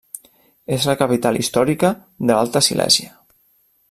És 0.77 0.87
la 0.91 0.95
capital 1.01 1.37
històrica 1.43 1.93
de 2.25 2.31
l'Alta 2.39 2.63
Silèsia. 2.69 3.13